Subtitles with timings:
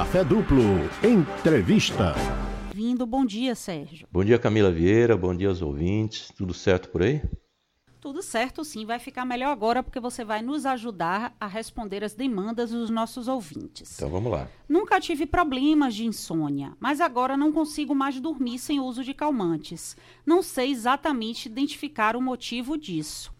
[0.00, 0.62] Café Duplo.
[1.04, 2.14] Entrevista.
[2.74, 4.08] Vindo, bom dia, Sérgio.
[4.10, 5.14] Bom dia, Camila Vieira.
[5.14, 6.32] Bom dia aos ouvintes.
[6.34, 7.20] Tudo certo por aí?
[8.00, 8.86] Tudo certo, sim.
[8.86, 13.28] Vai ficar melhor agora porque você vai nos ajudar a responder as demandas dos nossos
[13.28, 13.96] ouvintes.
[13.96, 14.48] Então vamos lá.
[14.66, 19.98] Nunca tive problemas de insônia, mas agora não consigo mais dormir sem uso de calmantes.
[20.24, 23.30] Não sei exatamente identificar o motivo disso.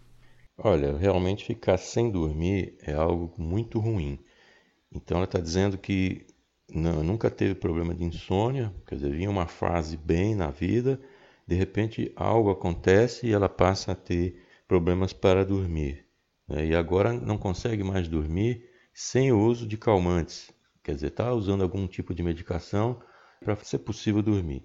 [0.58, 4.18] Olha, realmente ficar sem dormir é algo muito ruim.
[4.92, 6.26] Então ela está dizendo que
[6.74, 11.00] não, nunca teve problema de insônia, quer dizer, vinha uma fase bem na vida,
[11.46, 16.06] de repente algo acontece e ela passa a ter problemas para dormir.
[16.48, 16.66] Né?
[16.66, 20.50] E agora não consegue mais dormir sem o uso de calmantes,
[20.82, 23.00] quer dizer, está usando algum tipo de medicação
[23.44, 24.64] para ser possível dormir.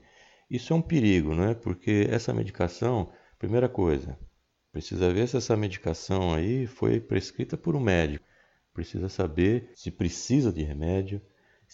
[0.49, 1.55] Isso é um perigo, não é?
[1.55, 4.17] Porque essa medicação, primeira coisa,
[4.71, 8.25] precisa ver se essa medicação aí foi prescrita por um médico
[8.75, 11.21] precisa saber se precisa de remédio,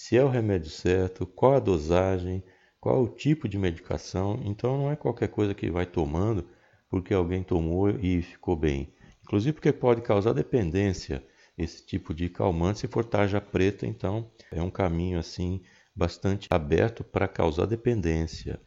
[0.01, 2.43] se é o remédio certo, qual a dosagem,
[2.79, 4.41] qual o tipo de medicação.
[4.43, 6.49] Então não é qualquer coisa que vai tomando
[6.89, 8.91] porque alguém tomou e ficou bem.
[9.21, 11.23] Inclusive porque pode causar dependência
[11.55, 15.61] esse tipo de calmante se for tarja preta, então é um caminho assim
[15.95, 18.59] bastante aberto para causar dependência.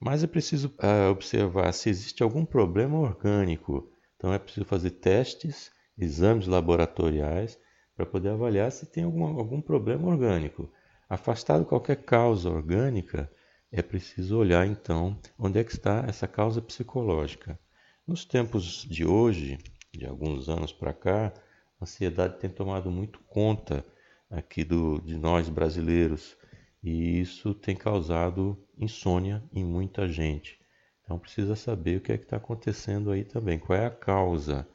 [0.00, 3.92] Mas é preciso uh, observar se existe algum problema orgânico.
[4.16, 7.58] Então é preciso fazer testes, exames laboratoriais
[8.00, 10.72] para poder avaliar se tem algum, algum problema orgânico.
[11.06, 13.30] Afastado qualquer causa orgânica,
[13.70, 17.58] é preciso olhar então onde é que está essa causa psicológica.
[18.06, 19.58] Nos tempos de hoje,
[19.92, 21.26] de alguns anos para cá,
[21.78, 23.84] a ansiedade tem tomado muito conta
[24.30, 26.38] aqui do, de nós brasileiros
[26.82, 30.58] e isso tem causado insônia em muita gente.
[31.04, 34.66] Então precisa saber o que é que está acontecendo aí também, qual é a causa.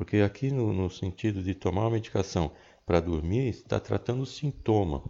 [0.00, 2.52] Porque aqui no, no sentido de tomar uma medicação
[2.86, 5.04] para dormir está tratando o sintoma,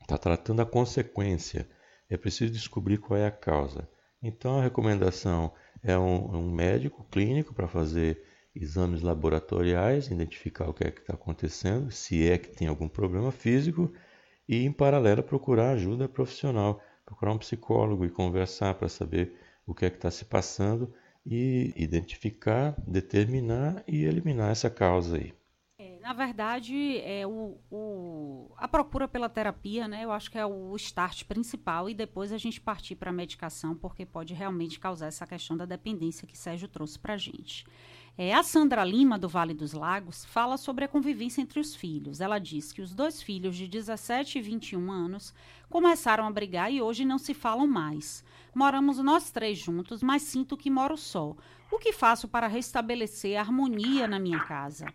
[0.00, 1.68] está tratando a consequência.
[2.08, 3.88] É preciso descobrir qual é a causa.
[4.22, 8.22] Então a recomendação é um, um médico clínico para fazer
[8.54, 13.32] exames laboratoriais, identificar o que é que está acontecendo, se é que tem algum problema
[13.32, 13.92] físico,
[14.48, 19.34] e em paralelo procurar ajuda profissional, procurar um psicólogo e conversar para saber
[19.66, 20.94] o que é que está se passando
[21.24, 25.32] e identificar, determinar e eliminar essa causa aí
[26.00, 30.04] na verdade, é o, o, a procura pela terapia, né?
[30.04, 33.76] Eu acho que é o start principal e depois a gente partir para a medicação,
[33.76, 37.64] porque pode realmente causar essa questão da dependência que Sérgio trouxe para a gente.
[38.22, 42.20] É, a Sandra Lima, do Vale dos Lagos, fala sobre a convivência entre os filhos.
[42.20, 45.32] Ela diz que os dois filhos de 17 e 21 anos
[45.70, 48.22] começaram a brigar e hoje não se falam mais.
[48.54, 51.34] Moramos nós três juntos, mas sinto que moro só.
[51.72, 54.92] O que faço para restabelecer a harmonia na minha casa?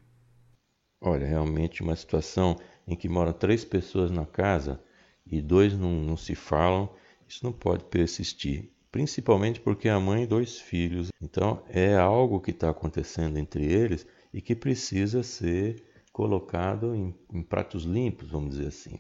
[1.02, 2.56] Olha, realmente uma situação
[2.88, 4.80] em que moram três pessoas na casa
[5.26, 6.94] e dois não, não se falam,
[7.28, 8.75] isso não pode persistir.
[8.96, 11.10] Principalmente porque a mãe e dois filhos.
[11.22, 15.84] Então é algo que está acontecendo entre eles e que precisa ser
[16.14, 18.98] colocado em, em pratos limpos, vamos dizer assim.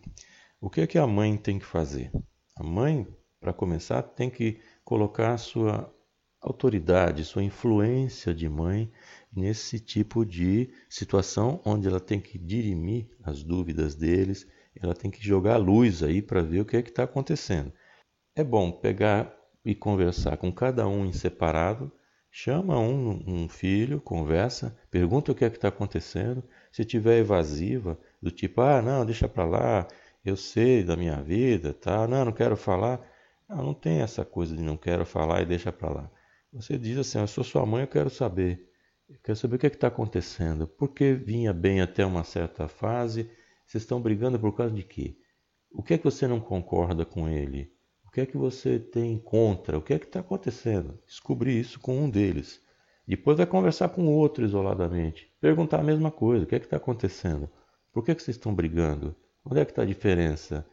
[0.59, 2.11] O que é que a mãe tem que fazer?
[2.57, 3.07] A mãe,
[3.39, 5.89] para começar, tem que colocar sua
[6.41, 8.91] autoridade, sua influência de mãe
[9.33, 14.45] nesse tipo de situação onde ela tem que dirimir as dúvidas deles,
[14.75, 17.71] ela tem que jogar a luz aí para ver o que é que está acontecendo.
[18.35, 19.33] É bom pegar
[19.65, 21.91] e conversar com cada um em separado,
[22.29, 26.43] chama um, um filho, conversa, pergunta o que é que está acontecendo.
[26.71, 29.87] Se tiver evasiva, do tipo, ah, não, deixa para lá,
[30.23, 32.07] eu sei da minha vida, tá?
[32.07, 33.01] Não, não quero falar.
[33.47, 36.11] Não, não tem essa coisa de não quero falar e deixa para lá.
[36.53, 38.71] Você diz assim: Eu sou sua mãe, eu quero saber.
[39.07, 40.67] Eu quero saber o que é está acontecendo.
[40.67, 43.29] Por que vinha bem até uma certa fase?
[43.65, 45.15] Vocês estão brigando por causa de quê?
[45.71, 47.74] O que é que você não concorda com ele?
[48.15, 49.77] Que é que você tem contra?
[49.77, 50.97] O que é que está acontecendo?
[51.05, 52.61] Descobrir isso com um deles.
[53.05, 55.29] Depois vai conversar com o outro isoladamente.
[55.41, 56.45] Perguntar a mesma coisa.
[56.45, 57.49] O que é que está acontecendo?
[57.91, 59.13] Por que, é que vocês estão brigando?
[59.43, 60.65] Onde é que está a diferença?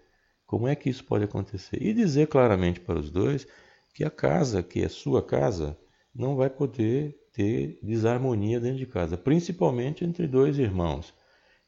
[0.47, 1.83] Como é que isso pode acontecer?
[1.83, 3.44] E dizer claramente para os dois
[3.92, 5.77] que a casa, que é sua casa,
[6.15, 11.12] não vai poder ter desarmonia dentro de casa, principalmente entre dois irmãos.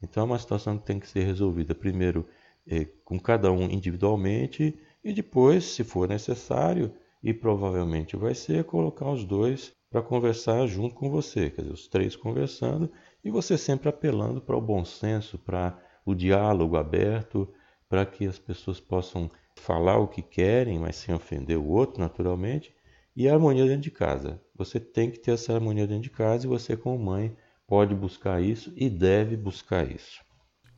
[0.01, 2.25] Então é uma situação que tem que ser resolvida primeiro
[2.65, 6.91] é, com cada um individualmente e depois, se for necessário,
[7.23, 11.87] e provavelmente vai ser, colocar os dois para conversar junto com você, quer dizer, os
[11.87, 12.91] três conversando
[13.23, 17.47] e você sempre apelando para o bom senso, para o diálogo aberto,
[17.87, 22.75] para que as pessoas possam falar o que querem, mas sem ofender o outro, naturalmente,
[23.15, 24.41] e a harmonia dentro de casa.
[24.55, 27.35] Você tem que ter essa harmonia dentro de casa e você, como mãe,
[27.67, 30.25] pode buscar isso e deve buscar isso.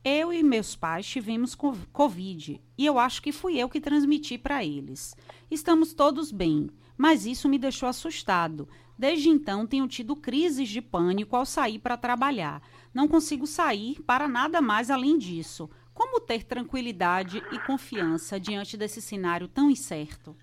[0.04, 4.64] Eu e meus pais tivemos Covid e eu acho que fui eu que transmiti para
[4.64, 5.16] eles.
[5.50, 8.68] Estamos todos bem, mas isso me deixou assustado.
[8.98, 12.62] Desde então tenho tido crises de pânico ao sair para trabalhar.
[12.92, 15.68] Não consigo sair para nada mais além disso.
[15.94, 20.36] Como ter tranquilidade e confiança diante desse cenário tão incerto?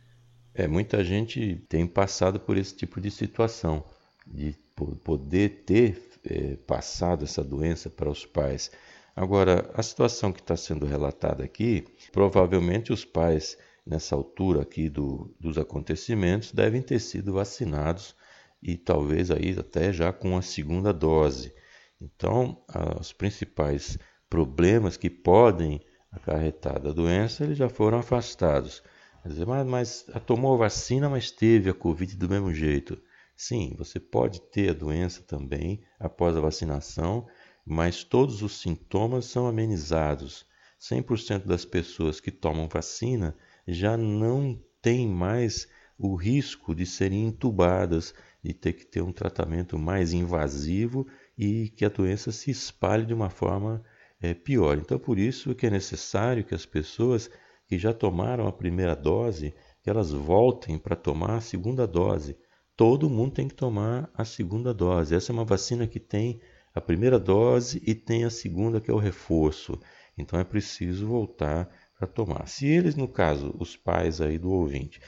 [0.54, 3.84] É, muita gente tem passado por esse tipo de situação,
[4.26, 4.56] de
[5.04, 8.72] poder ter é, passado essa doença para os pais.
[9.16, 15.34] Agora, a situação que está sendo relatada aqui, provavelmente os pais, nessa altura aqui do,
[15.40, 18.16] dos acontecimentos, devem ter sido vacinados
[18.62, 21.54] e talvez aí até já com a segunda dose.
[22.02, 22.62] Então,
[23.00, 23.98] os principais
[24.30, 25.80] problemas que podem
[26.12, 28.84] acarretar da doença, eles já foram afastados.
[29.24, 33.02] Mas, mas tomou a vacina, mas teve a Covid do mesmo jeito.
[33.36, 37.28] Sim, você pode ter a doença também após a vacinação,
[37.66, 40.46] mas todos os sintomas são amenizados.
[40.80, 43.36] 100% das pessoas que tomam vacina
[43.68, 45.68] já não têm mais
[45.98, 48.14] o risco de serem entubadas,
[48.44, 51.08] de ter que ter um tratamento mais invasivo
[51.38, 53.84] e que a doença se espalhe de uma forma
[54.22, 54.78] é, pior.
[54.78, 57.30] Então, por isso que é necessário que as pessoas
[57.68, 62.38] que já tomaram a primeira dose, que elas voltem para tomar a segunda dose.
[62.76, 65.16] Todo mundo tem que tomar a segunda dose.
[65.16, 66.40] Essa é uma vacina que tem
[66.76, 69.80] a primeira dose e tem a segunda, que é o reforço.
[70.18, 72.48] Então é preciso voltar para tomar.
[72.48, 75.00] Se eles, no caso, os pais aí do ouvinte,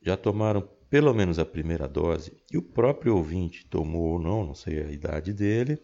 [0.00, 4.54] já tomaram pelo menos a primeira dose, e o próprio ouvinte tomou ou não, não
[4.54, 5.82] sei a idade dele,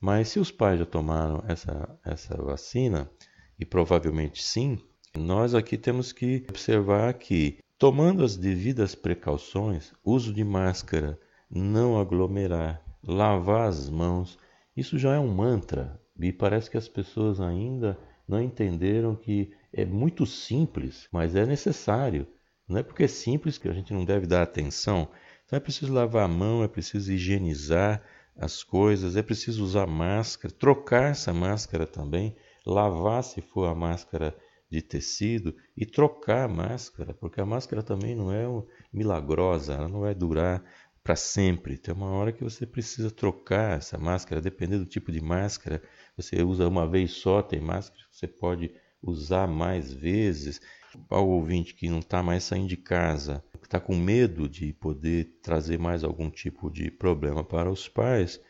[0.00, 3.10] mas se os pais já tomaram essa, essa vacina,
[3.58, 4.78] e provavelmente sim,
[5.14, 12.82] nós aqui temos que observar que, tomando as devidas precauções, uso de máscara, não aglomerar,
[13.02, 14.38] lavar as mãos,
[14.80, 19.84] isso já é um mantra e parece que as pessoas ainda não entenderam que é
[19.84, 22.26] muito simples, mas é necessário.
[22.66, 25.08] Não é porque é simples que a gente não deve dar atenção.
[25.44, 28.02] Então é preciso lavar a mão, é preciso higienizar
[28.36, 32.34] as coisas, é preciso usar máscara, trocar essa máscara também,
[32.64, 34.34] lavar se for a máscara
[34.70, 38.44] de tecido e trocar a máscara, porque a máscara também não é
[38.92, 40.62] milagrosa, ela não vai durar
[41.02, 41.78] para sempre.
[41.78, 45.82] Tem uma hora que você precisa trocar essa máscara, dependendo do tipo de máscara.
[46.16, 50.60] Você usa uma vez só, tem máscara que você pode usar mais vezes.
[51.08, 55.38] Ao ouvinte que não está mais saindo de casa, que está com medo de poder
[55.40, 58.40] trazer mais algum tipo de problema para os pais,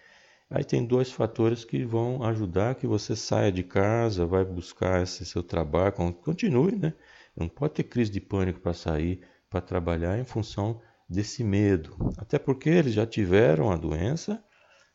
[0.50, 5.24] Aí tem dois fatores que vão ajudar que você saia de casa, vai buscar esse
[5.24, 6.92] seu trabalho, continue, né?
[7.36, 10.80] Não pode ter crise de pânico para sair, para trabalhar em função
[11.10, 11.96] desse medo.
[12.16, 14.42] Até porque eles já tiveram a doença,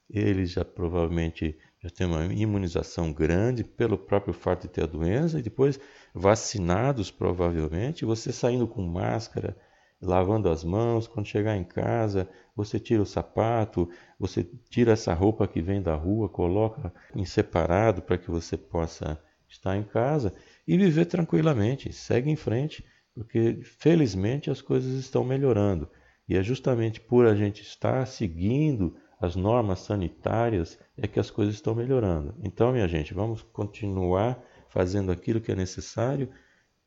[0.10, 5.38] eles já provavelmente já têm uma imunização grande pelo próprio fato de ter a doença,
[5.38, 5.80] e depois
[6.14, 9.58] vacinados provavelmente, você saindo com máscara,
[10.02, 15.48] lavando as mãos, quando chegar em casa, você tira o sapato, você tira essa roupa
[15.48, 20.34] que vem da rua, coloca em separado para que você possa estar em casa
[20.68, 25.90] e viver tranquilamente, segue em frente, porque felizmente as coisas estão melhorando.
[26.28, 31.56] E é justamente por a gente estar seguindo as normas sanitárias é que as coisas
[31.56, 32.36] estão melhorando.
[32.44, 36.30] Então, minha gente, vamos continuar fazendo aquilo que é necessário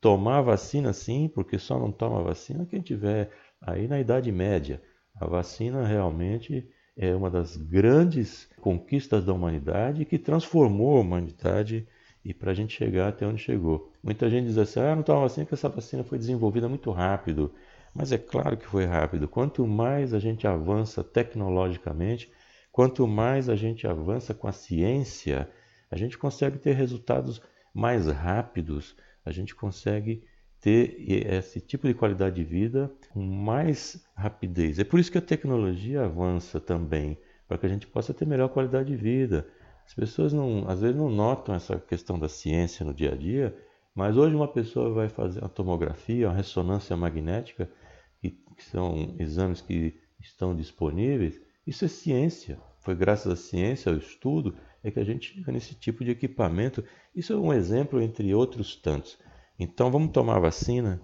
[0.00, 3.30] Tomar vacina sim, porque só não toma vacina quem tiver
[3.60, 4.80] aí na Idade Média.
[5.20, 11.86] A vacina realmente é uma das grandes conquistas da humanidade que transformou a humanidade
[12.24, 13.92] e para a gente chegar até onde chegou.
[14.00, 17.52] Muita gente diz assim, ah, não toma vacina porque essa vacina foi desenvolvida muito rápido.
[17.98, 19.26] Mas é claro que foi rápido.
[19.26, 22.30] Quanto mais a gente avança tecnologicamente,
[22.70, 25.50] quanto mais a gente avança com a ciência,
[25.90, 27.42] a gente consegue ter resultados
[27.74, 28.96] mais rápidos
[29.28, 30.24] a gente consegue
[30.60, 34.78] ter esse tipo de qualidade de vida com mais rapidez.
[34.78, 38.48] É por isso que a tecnologia avança também, para que a gente possa ter melhor
[38.48, 39.46] qualidade de vida.
[39.86, 43.54] As pessoas não, às vezes não notam essa questão da ciência no dia a dia,
[43.94, 47.70] mas hoje uma pessoa vai fazer uma tomografia, uma ressonância magnética,
[48.20, 51.40] que, que são exames que estão disponíveis.
[51.66, 52.58] Isso é ciência.
[52.80, 56.84] Foi graças à ciência, ao estudo, é que a gente chega nesse tipo de equipamento.
[57.14, 59.18] Isso é um exemplo entre outros tantos.
[59.58, 61.00] Então vamos tomar a vacina,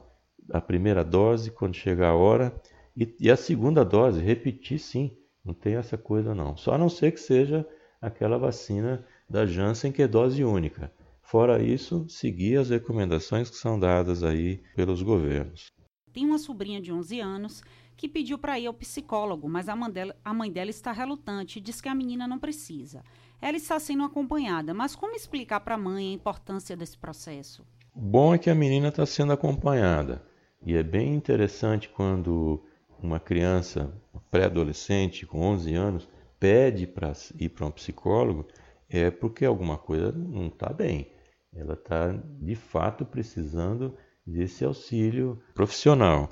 [0.50, 2.54] a primeira dose quando chegar a hora
[2.97, 5.16] e, e a segunda dose, repetir sim.
[5.44, 6.56] Não tem essa coisa não.
[6.56, 7.66] Só a não ser que seja
[8.00, 10.92] aquela vacina da Janssen que é dose única.
[11.23, 15.73] Fora isso, seguir as recomendações que são dadas aí pelos governos.
[16.14, 17.62] Tem uma sobrinha de 11 anos
[17.97, 21.59] que pediu para ir ao psicólogo, mas a mãe, dela, a mãe dela está relutante
[21.59, 23.02] e diz que a menina não precisa.
[23.42, 24.73] ela está sendo acompanhada.
[24.73, 27.66] Mas como explicar para a mãe a importância desse processo?
[27.92, 30.25] Bom é que a menina está sendo acompanhada.
[30.64, 32.64] E é bem interessante quando
[33.02, 33.92] uma criança
[34.30, 38.47] pré-adolescente com 11 anos pede para ir para um psicólogo,
[38.88, 41.11] é porque alguma coisa não está bem.
[41.52, 46.31] Ela está de fato precisando desse auxílio profissional.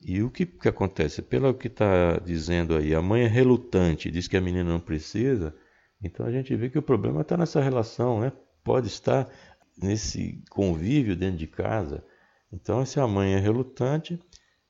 [0.00, 1.22] E o que, que acontece?
[1.22, 5.54] Pelo que está dizendo aí, a mãe é relutante, diz que a menina não precisa,
[6.02, 8.32] então a gente vê que o problema está nessa relação, né?
[8.64, 9.30] Pode estar
[9.80, 12.04] nesse convívio dentro de casa.
[12.52, 14.18] Então, se a mãe é relutante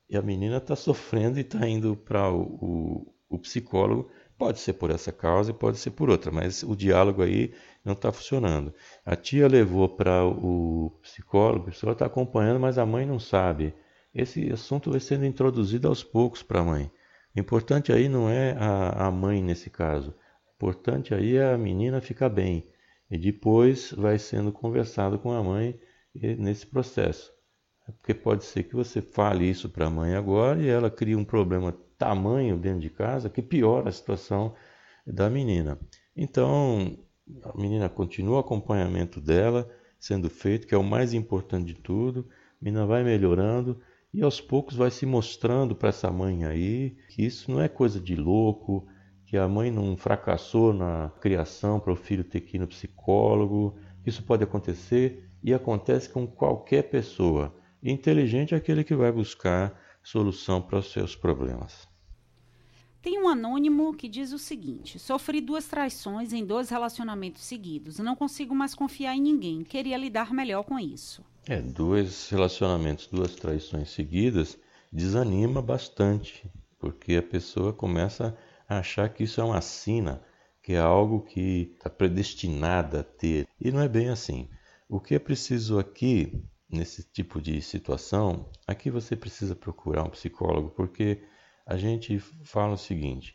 [0.09, 4.11] e a menina está sofrendo e está indo para o, o, o, psicólogo,
[4.43, 7.93] pode ser por essa causa e pode ser por outra, mas o diálogo aí não
[7.93, 8.75] está funcionando.
[9.07, 13.73] A tia levou para o psicólogo, o psicólogo está acompanhando, mas a mãe não sabe.
[14.13, 16.91] Esse assunto vai sendo introduzido aos poucos para a mãe.
[17.37, 20.11] O importante aí não é a, a mãe nesse caso.
[20.11, 22.69] O importante aí é a menina ficar bem.
[23.09, 25.79] E depois vai sendo conversado com a mãe
[26.13, 27.33] nesse processo.
[28.01, 31.25] Porque pode ser que você fale isso para a mãe agora e ela cria um
[31.25, 34.55] problema tamanho dentro de casa que piora a situação
[35.07, 35.79] da menina.
[36.17, 36.99] Então,
[37.45, 42.27] a menina continua o acompanhamento dela sendo feito, que é o mais importante de tudo.
[42.61, 43.81] A menina vai melhorando
[44.13, 48.01] e aos poucos vai se mostrando para essa mãe aí que isso não é coisa
[48.01, 48.85] de louco,
[49.25, 53.77] que a mãe não fracassou na criação para o filho ter que ir no psicólogo.
[54.05, 57.55] Isso pode acontecer e acontece com qualquer pessoa.
[57.81, 61.92] Inteligente é aquele que vai buscar solução para os seus problemas.
[63.03, 67.99] Tem um anônimo que diz o seguinte: Sofri duas traições em dois relacionamentos seguidos.
[67.99, 69.65] Não consigo mais confiar em ninguém.
[69.65, 71.25] Queria lidar melhor com isso.
[71.49, 74.57] É, dois relacionamentos, duas traições seguidas
[74.93, 80.23] desanima bastante, porque a pessoa começa a achar que isso é uma sina,
[80.63, 83.49] que é algo que está predestinada a ter.
[83.61, 84.49] E não é bem assim.
[84.89, 86.41] O que é preciso aqui,
[86.71, 91.23] nesse tipo de situação, aqui você precisa procurar um psicólogo, porque
[91.73, 93.35] a gente fala o seguinte: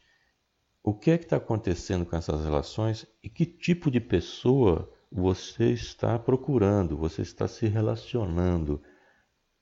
[0.84, 5.72] o que é que está acontecendo com essas relações e que tipo de pessoa você
[5.72, 8.82] está procurando, você está se relacionando.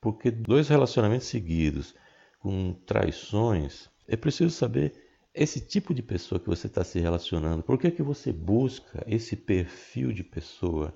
[0.01, 1.95] Porque dois relacionamentos seguidos
[2.39, 4.93] com traições, é preciso saber
[5.33, 9.35] esse tipo de pessoa que você está se relacionando, por que, que você busca esse
[9.35, 10.95] perfil de pessoa?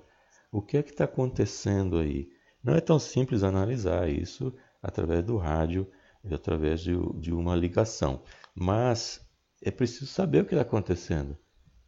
[0.52, 2.28] O que é que está acontecendo aí?
[2.62, 5.90] Não é tão simples analisar isso através do rádio
[6.30, 8.22] através de, de uma ligação,
[8.54, 9.20] mas
[9.62, 11.36] é preciso saber o que está acontecendo.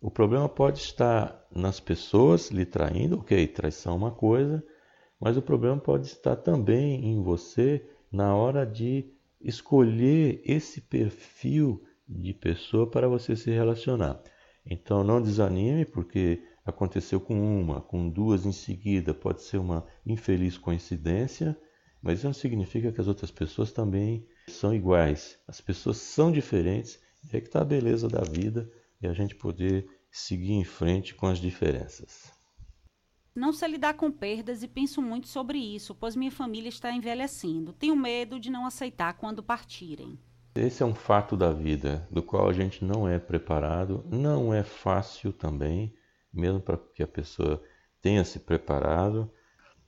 [0.00, 4.64] O problema pode estar nas pessoas lhe traindo, ok, traição é uma coisa,
[5.20, 12.34] mas o problema pode estar também em você na hora de escolher esse perfil de
[12.34, 14.20] pessoa para você se relacionar.
[14.66, 20.58] Então não desanime, porque aconteceu com uma, com duas em seguida, pode ser uma infeliz
[20.58, 21.56] coincidência,
[22.02, 25.38] mas isso não significa que as outras pessoas também são iguais.
[25.46, 28.68] As pessoas são diferentes, e é que está a beleza da vida
[29.00, 32.32] e a gente poder seguir em frente com as diferenças.
[33.34, 37.72] Não sei lidar com perdas e penso muito sobre isso, pois minha família está envelhecendo.
[37.72, 40.18] Tenho medo de não aceitar quando partirem.
[40.54, 44.62] Esse é um fato da vida do qual a gente não é preparado, não é
[44.62, 45.94] fácil também,
[46.30, 47.62] mesmo para que a pessoa
[48.02, 49.32] tenha se preparado.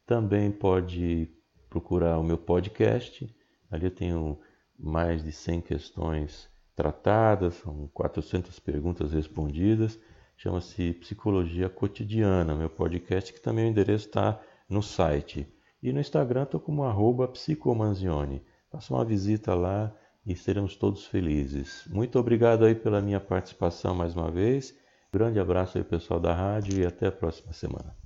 [0.06, 1.30] Também pode
[1.70, 3.39] procurar o meu podcast.
[3.70, 4.40] Ali eu tenho
[4.78, 10.00] mais de 100 questões tratadas, são 400 perguntas respondidas.
[10.38, 15.46] Chama-se Psicologia Cotidiana, meu podcast, que também o endereço está no site.
[15.84, 18.42] E no Instagram estou como arroba psicomanzione.
[18.72, 19.94] Faça uma visita lá
[20.26, 21.84] e seremos todos felizes.
[21.88, 24.78] Muito obrigado aí pela minha participação mais uma vez.
[25.12, 27.99] Grande abraço aí pessoal da rádio e até a próxima semana.